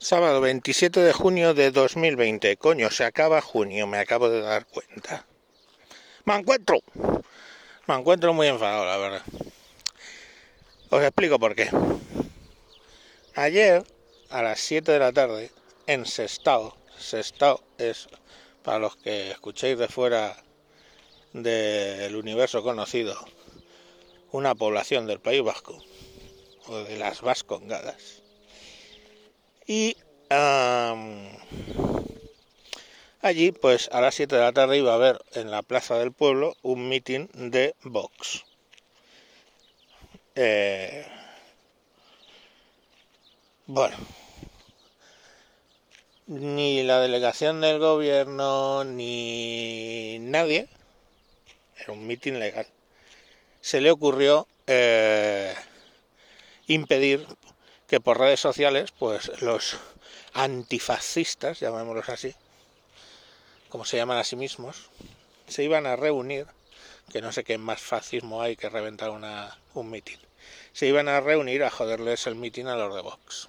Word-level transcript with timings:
Sábado 0.00 0.40
27 0.40 1.00
de 1.00 1.12
junio 1.12 1.54
de 1.54 1.72
2020. 1.72 2.56
Coño, 2.56 2.88
se 2.88 3.02
acaba 3.02 3.40
junio, 3.40 3.88
me 3.88 3.98
acabo 3.98 4.30
de 4.30 4.40
dar 4.40 4.64
cuenta. 4.64 5.26
Me 6.24 6.36
encuentro. 6.36 6.78
Me 7.88 7.96
encuentro 7.96 8.32
muy 8.32 8.46
enfadado, 8.46 8.86
la 8.86 8.96
verdad. 8.96 9.22
Os 10.90 11.02
explico 11.02 11.40
por 11.40 11.56
qué. 11.56 11.68
Ayer, 13.34 13.82
a 14.30 14.42
las 14.42 14.60
7 14.60 14.92
de 14.92 14.98
la 15.00 15.10
tarde, 15.12 15.50
en 15.88 16.06
Sestao, 16.06 16.76
Sestao 16.96 17.60
es, 17.76 18.08
para 18.62 18.78
los 18.78 18.94
que 18.94 19.32
escuchéis 19.32 19.78
de 19.78 19.88
fuera 19.88 20.36
del 21.32 22.14
universo 22.14 22.62
conocido, 22.62 23.16
una 24.30 24.54
población 24.54 25.08
del 25.08 25.18
País 25.18 25.42
Vasco, 25.42 25.82
o 26.68 26.76
de 26.76 26.98
las 26.98 27.20
Vascongadas 27.20 28.17
y 29.68 29.96
allí, 33.20 33.52
pues 33.52 33.90
a 33.92 34.00
las 34.00 34.14
7 34.14 34.34
de 34.34 34.40
la 34.42 34.52
tarde 34.52 34.78
iba 34.78 34.92
a 34.92 34.96
haber 34.96 35.20
en 35.34 35.50
la 35.50 35.62
plaza 35.62 35.98
del 35.98 36.12
pueblo 36.12 36.56
un 36.62 36.88
meeting 36.88 37.28
de 37.34 37.74
Vox. 37.82 38.44
Eh, 40.34 41.06
bueno, 43.66 43.96
ni 46.26 46.82
la 46.82 47.00
delegación 47.00 47.60
del 47.60 47.78
gobierno 47.78 48.84
ni 48.84 50.18
nadie, 50.20 50.68
era 51.76 51.92
un 51.92 52.06
mitin 52.06 52.38
legal, 52.38 52.66
se 53.60 53.82
le 53.82 53.90
ocurrió 53.90 54.46
eh, 54.66 55.54
impedir 56.68 57.26
que 57.88 58.00
por 58.00 58.18
redes 58.18 58.38
sociales, 58.38 58.92
pues 58.92 59.40
los 59.40 59.78
antifascistas, 60.34 61.58
llamémoslos 61.58 62.08
así, 62.10 62.34
como 63.70 63.84
se 63.84 63.96
llaman 63.96 64.18
a 64.18 64.24
sí 64.24 64.36
mismos, 64.36 64.90
se 65.48 65.64
iban 65.64 65.86
a 65.86 65.96
reunir, 65.96 66.46
que 67.10 67.22
no 67.22 67.32
sé 67.32 67.44
qué 67.44 67.56
más 67.56 67.80
fascismo 67.80 68.42
hay 68.42 68.56
que 68.56 68.68
reventar 68.68 69.10
una, 69.10 69.58
un 69.74 69.90
mitin, 69.90 70.20
se 70.72 70.86
iban 70.86 71.08
a 71.08 71.20
reunir 71.20 71.64
a 71.64 71.70
joderles 71.70 72.26
el 72.26 72.34
mitin 72.34 72.68
a 72.68 72.76
los 72.76 72.94
de 72.94 73.00
Vox. 73.00 73.48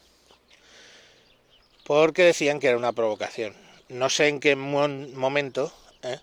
Porque 1.83 2.23
decían 2.23 2.59
que 2.59 2.67
era 2.67 2.78
una 2.78 2.94
provocación. 2.94 3.56
No 3.89 4.09
sé 4.09 4.28
en 4.28 4.39
qué 4.39 4.56
momento 4.56 5.73
¿eh? 6.03 6.19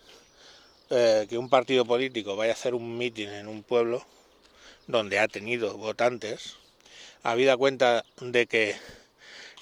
Eh, 0.91 1.27
que 1.29 1.37
un 1.37 1.51
partido 1.51 1.85
político 1.85 2.37
vaya 2.37 2.53
a 2.53 2.55
hacer 2.55 2.75
un 2.75 2.97
mitin 2.97 3.31
en 3.31 3.49
un 3.49 3.65
pueblo 3.65 4.07
donde 4.87 5.19
ha 5.19 5.27
tenido 5.27 5.77
votantes, 5.77 6.57
habida 7.27 7.57
cuenta 7.57 8.05
de 8.21 8.47
que 8.47 8.77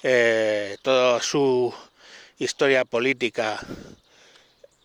eh, 0.03 0.77
toda 0.83 1.19
su 1.21 1.73
historia 2.37 2.85
política 2.85 3.59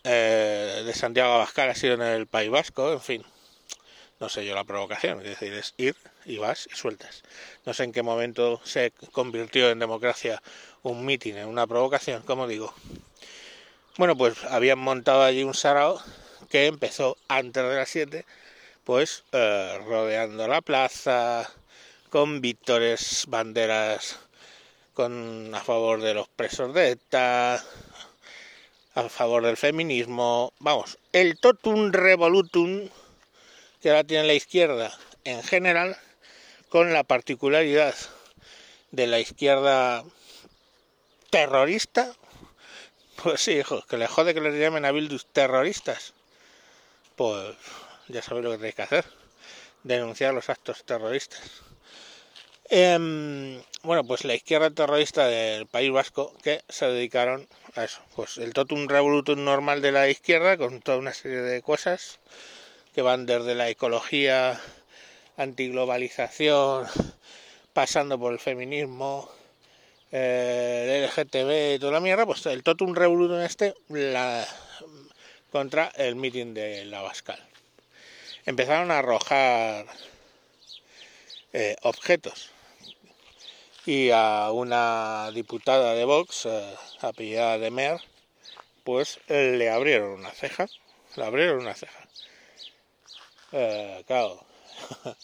eh, 0.02 0.82
de 0.86 0.94
Santiago 0.94 1.34
Abascal 1.34 1.68
ha 1.68 1.74
sido 1.74 1.94
en 1.94 2.02
el 2.02 2.26
País 2.26 2.50
Vasco, 2.50 2.92
en 2.92 3.00
fin, 3.02 3.24
no 4.18 4.30
sé 4.30 4.46
yo 4.46 4.54
la 4.54 4.64
provocación, 4.64 5.18
es 5.18 5.26
decir, 5.38 5.52
es 5.52 5.74
ir 5.76 5.94
y 6.24 6.38
vas 6.38 6.68
y 6.72 6.74
sueltas. 6.74 7.22
No 7.66 7.74
sé 7.74 7.84
en 7.84 7.92
qué 7.92 8.02
momento 8.02 8.62
se 8.64 8.92
convirtió 9.12 9.70
en 9.70 9.78
democracia 9.78 10.42
un 10.82 11.04
mitin 11.04 11.36
en 11.36 11.48
una 11.48 11.66
provocación, 11.66 12.22
como 12.22 12.46
digo. 12.46 12.72
Bueno, 13.98 14.16
pues 14.16 14.42
habían 14.44 14.78
montado 14.78 15.22
allí 15.22 15.42
un 15.42 15.52
sarao 15.52 16.00
que 16.48 16.64
empezó 16.64 17.18
antes 17.28 17.62
de 17.62 17.74
las 17.74 17.90
7, 17.90 18.24
pues 18.84 19.24
eh, 19.32 19.78
rodeando 19.86 20.48
la 20.48 20.62
plaza, 20.62 21.50
con 22.10 22.40
víctores, 22.40 23.24
banderas 23.28 24.18
con, 24.94 25.54
a 25.54 25.60
favor 25.60 26.02
de 26.02 26.14
los 26.14 26.28
presos 26.28 26.74
de 26.74 26.90
ETA, 26.90 27.54
a 28.94 29.08
favor 29.08 29.44
del 29.44 29.56
feminismo, 29.56 30.52
vamos, 30.58 30.98
el 31.12 31.38
totum 31.38 31.92
revolutum 31.92 32.88
que 33.80 33.90
ahora 33.90 34.04
tiene 34.04 34.26
la 34.26 34.34
izquierda 34.34 34.92
en 35.24 35.42
general, 35.42 35.96
con 36.68 36.92
la 36.92 37.04
particularidad 37.04 37.94
de 38.90 39.06
la 39.06 39.20
izquierda 39.20 40.04
terrorista, 41.30 42.12
pues 43.22 43.40
sí, 43.40 43.52
hijo, 43.52 43.82
que 43.86 43.96
le 43.96 44.08
jode 44.08 44.34
que 44.34 44.40
les 44.40 44.54
llamen 44.54 44.84
a 44.84 44.92
Bildus 44.92 45.26
terroristas, 45.26 46.14
pues 47.16 47.56
ya 48.08 48.22
sabéis 48.22 48.44
lo 48.44 48.50
que 48.50 48.56
tenéis 48.56 48.74
que 48.74 48.82
hacer, 48.82 49.04
denunciar 49.84 50.34
los 50.34 50.50
actos 50.50 50.84
terroristas. 50.84 51.69
Em, 52.72 53.60
bueno, 53.82 54.04
pues 54.04 54.24
la 54.24 54.36
izquierda 54.36 54.70
terrorista 54.70 55.26
del 55.26 55.66
País 55.66 55.90
Vasco 55.90 56.32
que 56.40 56.62
se 56.68 56.86
dedicaron 56.86 57.48
a 57.74 57.82
eso, 57.82 58.00
pues 58.14 58.38
el 58.38 58.52
totum 58.54 58.86
revolutum 58.86 59.42
normal 59.44 59.82
de 59.82 59.90
la 59.90 60.08
izquierda 60.08 60.56
con 60.56 60.80
toda 60.80 60.98
una 60.98 61.12
serie 61.12 61.38
de 61.38 61.62
cosas 61.62 62.20
que 62.94 63.02
van 63.02 63.26
desde 63.26 63.56
la 63.56 63.68
ecología, 63.68 64.60
antiglobalización, 65.36 66.86
pasando 67.72 68.20
por 68.20 68.32
el 68.32 68.38
feminismo, 68.38 69.28
eh, 70.12 71.10
el 71.10 71.24
LGTB 71.24 71.74
y 71.74 71.78
toda 71.80 71.90
la 71.90 72.00
mierda, 72.00 72.24
pues 72.24 72.46
el 72.46 72.62
totum 72.62 72.94
revolutum 72.94 73.40
este 73.40 73.74
la, 73.88 74.46
contra 75.50 75.88
el 75.96 76.14
mitin 76.14 76.54
de 76.54 76.84
la 76.84 77.02
Bascal. 77.02 77.40
Empezaron 78.46 78.92
a 78.92 78.98
arrojar 78.98 79.86
eh, 81.52 81.74
objetos 81.82 82.52
y 83.86 84.10
a 84.10 84.50
una 84.52 85.30
diputada 85.32 85.94
de 85.94 86.04
Vox, 86.04 86.46
eh, 86.46 86.74
apellidada 87.00 87.58
de 87.58 87.70
Mer, 87.70 88.00
pues 88.84 89.20
le 89.28 89.70
abrieron 89.70 90.20
una 90.20 90.30
ceja, 90.30 90.66
le 91.16 91.24
abrieron 91.24 91.60
una 91.60 91.74
ceja. 91.74 92.06
Eh, 93.52 94.04
claro, 94.06 94.44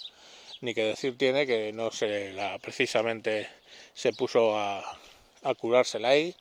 ni 0.61 0.75
que 0.75 0.85
decir 0.85 1.17
tiene 1.19 1.47
que 1.47 1.73
no 1.73 1.91
se 1.91 2.33
la 2.33 2.59
precisamente 2.59 3.49
se 3.95 4.13
puso 4.13 4.59
a, 4.59 4.99
a 5.43 5.55
curársela 5.55 6.09
ahí, 6.09 6.35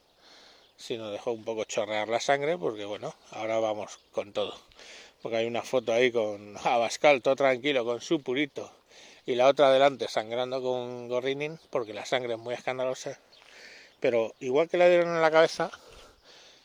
sino 0.78 1.12
dejó 1.12 1.32
un 1.32 1.44
poco 1.44 1.66
chorrear 1.66 2.08
la 2.08 2.20
sangre, 2.20 2.58
porque 2.58 2.86
bueno, 2.86 3.14
ahora 3.32 3.60
vamos 3.60 4.00
con 4.12 4.34
todo. 4.34 4.58
Porque 5.22 5.38
hay 5.38 5.48
una 5.48 5.64
foto 5.64 5.92
ahí 5.94 6.12
con 6.12 6.56
Abascal, 6.64 7.22
todo 7.22 7.36
tranquilo, 7.36 7.84
con 7.84 8.02
su 8.02 8.22
purito 8.22 8.72
y 9.26 9.36
la 9.36 9.48
otra 9.48 9.68
adelante 9.68 10.08
sangrando 10.08 10.62
con 10.62 11.08
gorrinin 11.08 11.60
porque 11.70 11.94
la 11.94 12.06
sangre 12.06 12.34
es 12.34 12.40
muy 12.40 12.54
escandalosa. 12.54 13.20
Pero 14.00 14.36
igual 14.40 14.70
que 14.70 14.78
le 14.78 14.90
dieron 14.90 15.16
en 15.16 15.22
la 15.22 15.32
cabeza, 15.32 15.72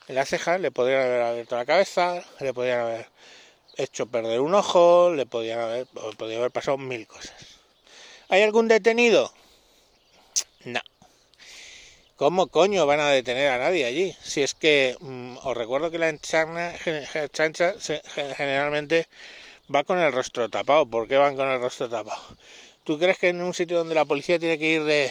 en 0.09 0.15
la 0.15 0.27
ceja 0.27 0.59
le 0.59 0.71
podrían 0.71 1.03
haber 1.03 1.23
abierto 1.23 1.57
la 1.57 1.65
cabeza, 1.65 2.23
le 2.41 2.53
podrían 2.53 2.81
haber 2.81 3.07
hecho 3.77 4.07
perder 4.07 4.41
un 4.41 4.55
ojo, 4.55 5.15
le 5.15 5.27
podrían 5.27 5.61
haber, 5.61 5.87
podría 5.87 6.39
haber 6.39 6.51
pasado 6.51 6.77
mil 6.77 7.07
cosas. 7.07 7.35
¿Hay 8.29 8.43
algún 8.43 8.69
detenido? 8.69 9.33
No. 10.65 10.81
¿Cómo 12.17 12.49
coño 12.49 12.85
van 12.85 13.01
a 13.01 13.09
detener 13.09 13.51
a 13.51 13.59
nadie 13.59 13.87
allí? 13.87 14.15
Si 14.23 14.43
es 14.43 14.53
que 14.55 14.95
mm, 15.01 15.39
os 15.43 15.57
recuerdo 15.57 15.91
que 15.91 15.99
la 15.99 16.15
chancha 16.19 17.75
generalmente 18.37 19.09
va 19.75 19.85
con 19.85 19.99
el 19.99 20.13
rostro 20.13 20.49
tapado. 20.49 20.87
¿Por 20.87 21.09
qué 21.09 21.17
van 21.17 21.37
con 21.37 21.49
el 21.49 21.61
rostro 21.61 21.89
tapado? 21.89 22.21
¿Tú 22.85 22.99
crees 22.99 23.19
que 23.19 23.29
en 23.29 23.41
un 23.41 23.55
sitio 23.55 23.79
donde 23.79 23.95
la 23.95 24.05
policía 24.05 24.39
tiene 24.39 24.59
que 24.59 24.67
ir 24.67 24.85
de, 24.85 25.11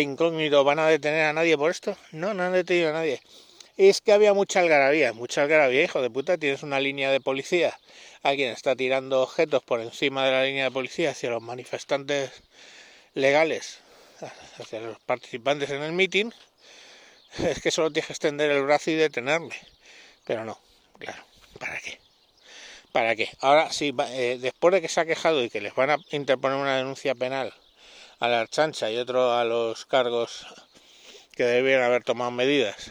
incógnito 0.00 0.64
van 0.64 0.78
a 0.78 0.86
detener 0.86 1.26
a 1.26 1.32
nadie 1.32 1.58
por 1.58 1.70
esto? 1.70 1.96
No, 2.12 2.34
no 2.34 2.44
han 2.44 2.52
detenido 2.52 2.90
a 2.90 2.92
nadie. 2.92 3.20
Es 3.76 4.00
que 4.00 4.12
había 4.12 4.34
mucha 4.34 4.60
algarabía, 4.60 5.12
mucha 5.12 5.42
algarabía, 5.42 5.82
hijo 5.82 6.00
de 6.00 6.10
puta. 6.10 6.38
Tienes 6.38 6.62
una 6.62 6.80
línea 6.80 7.10
de 7.10 7.20
policía 7.20 7.78
a 8.22 8.34
quien 8.34 8.52
está 8.52 8.76
tirando 8.76 9.22
objetos 9.22 9.62
por 9.62 9.80
encima 9.80 10.24
de 10.24 10.32
la 10.32 10.44
línea 10.44 10.64
de 10.64 10.70
policía 10.70 11.10
hacia 11.10 11.30
los 11.30 11.42
manifestantes 11.42 12.30
legales, 13.14 13.80
hacia 14.58 14.80
los 14.80 14.98
participantes 15.00 15.70
en 15.70 15.82
el 15.82 15.92
meeting. 15.92 16.30
Es 17.38 17.62
que 17.62 17.70
solo 17.70 17.90
tienes 17.90 18.06
que 18.08 18.12
extender 18.12 18.50
el 18.50 18.62
brazo 18.62 18.90
y 18.90 18.94
detenerle. 18.94 19.56
Pero 20.24 20.44
no, 20.44 20.60
claro, 20.98 21.24
¿para 21.58 21.80
qué? 21.80 22.01
¿Para 22.92 23.16
qué? 23.16 23.30
Ahora 23.40 23.72
sí, 23.72 23.94
eh, 24.10 24.38
después 24.40 24.72
de 24.72 24.82
que 24.82 24.88
se 24.88 25.00
ha 25.00 25.06
quejado 25.06 25.42
y 25.42 25.48
que 25.48 25.62
les 25.62 25.74
van 25.74 25.90
a 25.90 25.98
interponer 26.10 26.58
una 26.58 26.76
denuncia 26.76 27.14
penal 27.14 27.54
a 28.20 28.28
la 28.28 28.40
Archancha 28.40 28.90
y 28.90 28.98
otro 28.98 29.32
a 29.32 29.44
los 29.44 29.86
cargos 29.86 30.46
que 31.34 31.44
debieran 31.44 31.84
haber 31.84 32.04
tomado 32.04 32.30
medidas. 32.30 32.90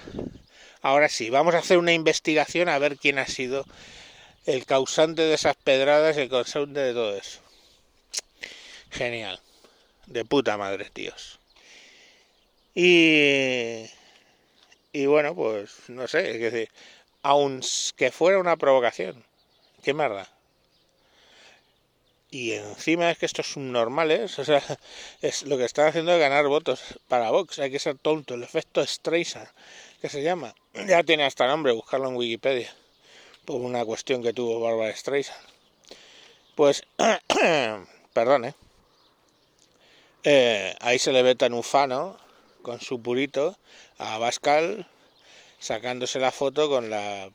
Ahora 0.82 1.08
sí, 1.08 1.30
vamos 1.30 1.54
a 1.54 1.60
hacer 1.60 1.78
una 1.78 1.94
investigación 1.94 2.68
a 2.68 2.80
ver 2.80 2.98
quién 2.98 3.20
ha 3.20 3.28
sido 3.28 3.66
el 4.48 4.66
causante 4.66 5.22
de 5.22 5.36
esas 5.36 5.56
pedradas 5.56 6.18
y 6.18 6.22
el 6.22 6.30
causante 6.30 6.80
de 6.80 6.94
todo 6.94 7.16
eso. 7.16 7.40
Genial. 8.90 9.40
De 10.08 10.26
puta 10.26 10.58
madre, 10.58 10.90
tíos. 10.92 11.40
Y. 12.74 13.86
Y 14.94 15.06
bueno, 15.06 15.36
pues 15.36 15.72
no 15.88 16.08
sé, 16.08 16.32
es 16.32 16.42
decir, 16.42 16.70
aun 17.22 17.62
que 17.96 18.12
fuera 18.12 18.40
una 18.40 18.58
provocación, 18.58 19.24
¿Qué 19.84 19.94
merda? 19.94 20.30
y 22.32 22.54
encima 22.54 23.12
es 23.12 23.18
que 23.18 23.26
estos 23.26 23.52
subnormales, 23.52 24.40
o 24.40 24.46
sea, 24.46 24.64
es 25.22 25.44
lo 25.44 25.58
que 25.58 25.66
están 25.66 25.88
haciendo 25.88 26.14
es 26.14 26.20
ganar 26.20 26.48
votos 26.48 26.82
para 27.10 27.30
Vox. 27.30 27.60
Hay 27.60 27.70
que 27.70 27.78
ser 27.78 27.98
tonto. 27.98 28.36
El 28.36 28.44
efecto 28.44 28.86
Streisand, 28.86 29.50
que 30.02 30.08
se 30.08 30.24
llama, 30.24 30.56
ya 30.88 31.04
tiene 31.04 31.26
hasta 31.26 31.46
nombre, 31.46 31.74
buscarlo 31.74 32.08
en 32.08 32.16
Wikipedia, 32.16 32.74
por 33.44 33.60
una 33.60 33.84
cuestión 33.84 34.24
que 34.24 34.32
tuvo 34.32 34.62
Barbara 34.62 34.96
Streisand. 34.96 35.46
Pues, 36.56 36.84
perdón, 38.14 38.54
¿eh? 40.24 40.76
Ahí 40.80 41.00
se 41.00 41.12
le 41.12 41.24
ve 41.24 41.36
tan 41.36 41.54
ufano, 41.54 42.18
con 42.62 42.80
su 42.80 43.02
purito, 43.02 43.58
a 43.98 44.18
Bascal 44.20 44.88
sacándose 45.60 46.20
la 46.20 46.32
foto 46.32 46.70
con 46.70 46.90
la 46.90 47.30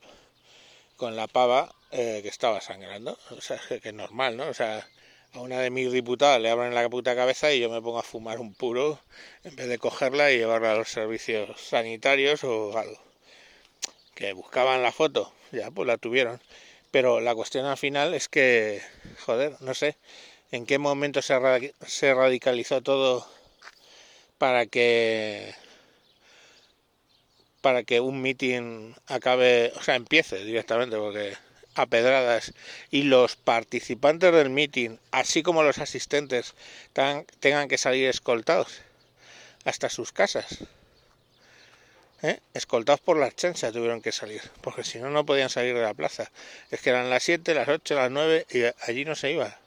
con 0.96 1.14
la 1.14 1.28
pava 1.28 1.75
eh, 1.96 2.20
que 2.22 2.28
estaba 2.28 2.60
sangrando. 2.60 3.18
O 3.30 3.40
sea, 3.40 3.58
que, 3.68 3.80
es 3.82 3.94
normal, 3.94 4.36
¿no? 4.36 4.48
O 4.48 4.54
sea, 4.54 4.86
a 5.32 5.40
una 5.40 5.60
de 5.60 5.70
mis 5.70 5.90
diputadas 5.92 6.40
le 6.40 6.50
abren 6.50 6.74
la 6.74 6.88
puta 6.88 7.16
cabeza 7.16 7.52
y 7.52 7.60
yo 7.60 7.70
me 7.70 7.80
pongo 7.80 7.98
a 7.98 8.02
fumar 8.02 8.38
un 8.38 8.54
puro 8.54 9.00
en 9.44 9.56
vez 9.56 9.68
de 9.68 9.78
cogerla 9.78 10.30
y 10.30 10.38
llevarla 10.38 10.72
a 10.72 10.76
los 10.76 10.88
servicios 10.90 11.60
sanitarios 11.60 12.44
o 12.44 12.76
algo. 12.76 13.00
Que 14.14 14.32
buscaban 14.34 14.82
la 14.82 14.92
foto, 14.92 15.32
ya 15.52 15.70
pues 15.70 15.86
la 15.86 15.96
tuvieron. 15.98 16.40
Pero 16.90 17.20
la 17.20 17.34
cuestión 17.34 17.66
al 17.66 17.78
final 17.78 18.14
es 18.14 18.28
que, 18.28 18.82
joder, 19.24 19.56
no 19.60 19.74
sé 19.74 19.96
en 20.52 20.66
qué 20.66 20.78
momento 20.78 21.22
se, 21.22 21.34
se 21.86 22.14
radicalizó 22.14 22.82
todo 22.82 23.28
para 24.38 24.66
que 24.66 25.54
para 27.60 27.82
que 27.82 28.00
un 28.00 28.22
meeting 28.22 28.94
acabe, 29.06 29.72
o 29.76 29.82
sea, 29.82 29.96
empiece 29.96 30.44
directamente, 30.44 30.96
porque 30.96 31.36
a 31.76 31.86
pedradas 31.86 32.52
y 32.90 33.02
los 33.02 33.36
participantes 33.36 34.32
del 34.32 34.50
meeting, 34.50 34.98
así 35.12 35.42
como 35.42 35.62
los 35.62 35.78
asistentes, 35.78 36.54
tengan 36.92 37.68
que 37.68 37.78
salir 37.78 38.08
escoltados 38.08 38.80
hasta 39.64 39.88
sus 39.88 40.12
casas. 40.12 40.58
¿Eh? 42.22 42.40
Escoltados 42.54 43.00
por 43.00 43.18
la 43.18 43.30
chancha 43.30 43.70
tuvieron 43.70 44.02
que 44.02 44.10
salir, 44.10 44.40
porque 44.62 44.82
si 44.82 44.98
no, 44.98 45.10
no 45.10 45.26
podían 45.26 45.50
salir 45.50 45.74
de 45.74 45.82
la 45.82 45.94
plaza. 45.94 46.30
Es 46.70 46.80
que 46.80 46.90
eran 46.90 47.10
las 47.10 47.22
7, 47.22 47.54
las 47.54 47.68
8, 47.68 47.94
las 47.94 48.10
9 48.10 48.46
y 48.50 48.62
allí 48.90 49.04
no 49.04 49.14
se 49.14 49.32
iba. 49.32 49.58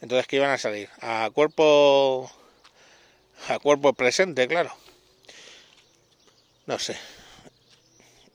Entonces, 0.00 0.26
¿qué 0.26 0.36
iban 0.36 0.50
a 0.50 0.58
salir? 0.58 0.88
A 1.00 1.28
cuerpo, 1.34 2.30
a 3.48 3.58
cuerpo 3.58 3.92
presente, 3.92 4.46
claro 4.48 4.74
no 6.66 6.78
sé. 6.78 6.96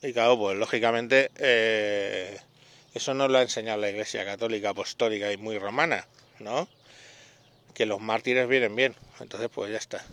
Y 0.01 0.13
claro, 0.13 0.37
pues 0.37 0.57
lógicamente 0.57 1.29
eh, 1.37 2.39
eso 2.99 3.13
no 3.13 3.29
lo 3.29 3.37
ha 3.37 3.41
enseñado 3.41 3.79
la 3.79 3.89
Iglesia 3.89 4.25
Católica 4.25 4.71
Apostólica 4.71 5.31
y 5.31 5.37
muy 5.37 5.57
romana, 5.57 6.05
¿no? 6.39 6.67
Que 7.73 7.85
los 7.85 8.01
mártires 8.01 8.45
vienen 8.49 8.75
bien. 8.75 8.93
Entonces, 9.21 9.49
pues 9.53 9.71
ya 9.71 9.77
está. 9.77 10.05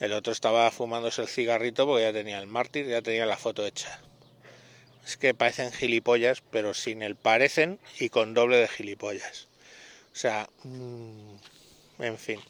El 0.00 0.14
otro 0.14 0.32
estaba 0.32 0.70
fumándose 0.70 1.20
el 1.20 1.28
cigarrito 1.28 1.86
porque 1.86 2.04
ya 2.04 2.14
tenía 2.14 2.38
el 2.38 2.46
mártir, 2.46 2.86
ya 2.86 3.02
tenía 3.02 3.26
la 3.26 3.36
foto 3.36 3.66
hecha. 3.66 4.00
Es 5.04 5.18
que 5.18 5.34
parecen 5.34 5.70
gilipollas, 5.70 6.42
pero 6.50 6.72
sin 6.72 7.02
el 7.02 7.14
parecen 7.14 7.78
y 8.00 8.08
con 8.08 8.32
doble 8.32 8.56
de 8.56 8.68
gilipollas. 8.68 9.48
O 10.14 10.16
sea, 10.16 10.48
mmm, 10.62 11.36
en 11.98 12.16
fin. 12.16 12.40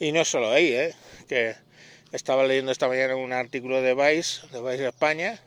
Y 0.00 0.10
no 0.10 0.24
solo 0.24 0.50
ahí, 0.50 0.72
¿eh? 0.72 0.94
Que 1.28 1.54
estaba 2.10 2.44
leyendo 2.44 2.72
esta 2.72 2.88
mañana 2.88 3.14
un 3.14 3.32
artículo 3.32 3.80
de 3.80 3.94
Vice, 3.94 4.44
de 4.48 4.60
Vice 4.60 4.88
España, 4.88 5.40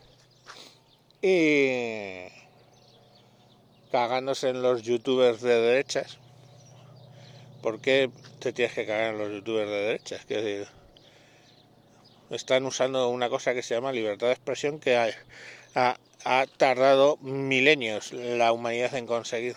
y 1.20 2.37
cagándose 3.90 4.50
en 4.50 4.62
los 4.62 4.82
youtubers 4.82 5.40
de 5.40 5.60
derechas. 5.60 6.18
¿Por 7.62 7.80
qué 7.80 8.10
te 8.38 8.52
tienes 8.52 8.74
que 8.74 8.86
cagar 8.86 9.14
en 9.14 9.18
los 9.18 9.30
youtubers 9.30 9.68
de 9.68 9.76
derechas? 9.76 10.24
Quiero 10.26 10.42
decir, 10.42 10.68
están 12.30 12.66
usando 12.66 13.08
una 13.08 13.28
cosa 13.28 13.54
que 13.54 13.62
se 13.62 13.74
llama 13.74 13.92
libertad 13.92 14.28
de 14.28 14.34
expresión 14.34 14.78
que 14.78 14.96
ha, 14.96 15.96
tardado 16.56 17.16
milenios 17.18 18.12
la 18.12 18.52
humanidad 18.52 18.94
en 18.94 19.06
conseguir 19.06 19.56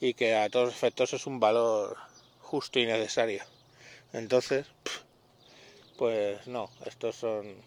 y 0.00 0.14
que 0.14 0.36
a 0.36 0.48
todos 0.48 0.72
efectos 0.72 1.12
es 1.12 1.26
un 1.26 1.40
valor 1.40 1.96
justo 2.40 2.78
y 2.78 2.86
necesario. 2.86 3.42
Entonces, 4.12 4.66
pues 5.96 6.46
no, 6.46 6.70
estos 6.86 7.16
son 7.16 7.62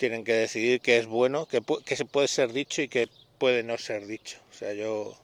tienen 0.00 0.24
que 0.24 0.32
decidir 0.32 0.80
qué 0.80 0.96
es 0.96 1.06
bueno, 1.06 1.46
qué, 1.46 1.60
se 1.94 2.06
puede 2.06 2.26
ser 2.26 2.52
dicho 2.52 2.80
y 2.80 2.88
qué 2.88 3.08
puede 3.40 3.64
no 3.64 3.78
ser 3.78 4.06
dicho. 4.06 4.38
O 4.50 4.54
sea, 4.54 4.74
yo 4.74 5.16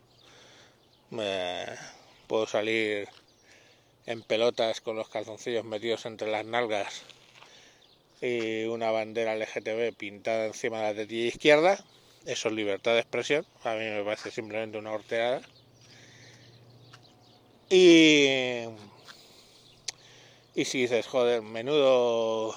me 1.11 1.67
puedo 2.27 2.49
salir 2.49 3.07
en 4.07 4.23
pelotas 4.23 4.81
con 4.81 4.97
los 4.97 5.09
calzoncillos 5.09 5.65
metidos 5.65 6.07
entre 6.07 6.31
las 6.31 6.45
nalgas 6.47 7.03
y 8.23 8.65
una 8.65 8.91
bandera 8.91 9.37
LGTB 9.37 9.95
pintada 9.97 10.47
encima 10.47 10.79
de 10.79 10.83
la 10.85 10.95
tetilla 10.95 11.29
izquierda. 11.29 11.85
Eso 12.25 12.49
es 12.49 12.55
libertad 12.55 12.95
de 12.95 13.01
expresión. 13.01 13.47
A 13.63 13.75
mí 13.75 13.85
me 13.85 14.03
parece 14.03 14.31
simplemente 14.31 14.79
una 14.79 14.93
horteada. 14.93 15.43
Y 17.69 18.65
y 20.57 20.65
si 20.65 20.81
dices, 20.81 21.07
joder, 21.07 21.43
menudo. 21.43 22.57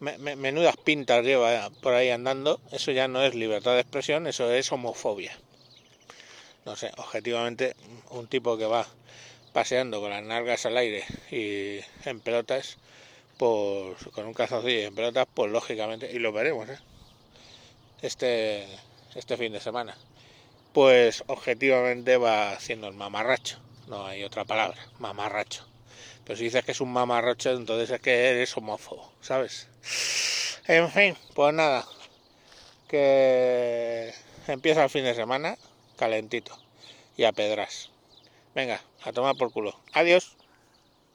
Menudas 0.00 0.76
pintas 0.78 1.24
lleva 1.24 1.70
por 1.82 1.94
ahí 1.94 2.08
andando, 2.08 2.60
eso 2.72 2.90
ya 2.90 3.06
no 3.06 3.22
es 3.22 3.34
libertad 3.34 3.74
de 3.74 3.80
expresión, 3.80 4.26
eso 4.26 4.50
es 4.50 4.72
homofobia. 4.72 5.38
No 6.64 6.76
sé, 6.76 6.90
objetivamente, 6.96 7.76
un 8.10 8.26
tipo 8.26 8.56
que 8.56 8.66
va 8.66 8.86
paseando 9.52 10.00
con 10.00 10.10
las 10.10 10.22
nalgas 10.22 10.64
al 10.66 10.76
aire 10.76 11.04
y 11.30 11.80
en 12.08 12.20
pelotas, 12.20 12.78
pues 13.36 13.96
con 14.12 14.26
un 14.26 14.34
calzoncillo 14.34 14.88
en 14.88 14.94
pelotas, 14.94 15.26
pues 15.32 15.50
lógicamente, 15.50 16.10
y 16.12 16.18
lo 16.18 16.32
veremos, 16.32 16.68
¿eh? 16.68 16.78
Este, 18.02 18.66
este 19.14 19.36
fin 19.36 19.52
de 19.52 19.60
semana, 19.60 19.96
pues 20.72 21.24
objetivamente 21.26 22.16
va 22.16 22.52
haciendo 22.52 22.88
el 22.88 22.94
mamarracho, 22.94 23.58
no 23.88 24.06
hay 24.06 24.24
otra 24.24 24.44
palabra, 24.44 24.78
mamarracho. 24.98 25.66
Pero 26.24 26.36
si 26.36 26.44
dices 26.44 26.64
que 26.64 26.72
es 26.72 26.80
un 26.80 26.92
mamarrocho, 26.92 27.50
entonces 27.50 27.90
es 27.90 28.00
que 28.00 28.30
eres 28.30 28.56
homófobo, 28.56 29.12
¿sabes? 29.20 29.68
En 30.66 30.90
fin, 30.90 31.16
pues 31.34 31.54
nada. 31.54 31.86
Que 32.88 34.12
empieza 34.46 34.84
el 34.84 34.90
fin 34.90 35.04
de 35.04 35.14
semana 35.14 35.56
calentito 35.96 36.56
y 37.16 37.24
a 37.24 37.32
pedras. 37.32 37.90
Venga, 38.54 38.80
a 39.02 39.12
tomar 39.12 39.36
por 39.36 39.52
culo. 39.52 39.78
Adiós. 39.92 40.36